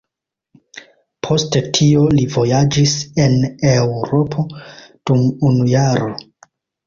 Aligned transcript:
Post 1.27 1.57
tio 1.77 2.05
li 2.19 2.23
vojaĝis 2.37 2.95
en 3.25 3.35
Eŭropo 3.73 4.47
dum 5.11 5.21
unu 5.51 5.69
jaro. 5.73 6.09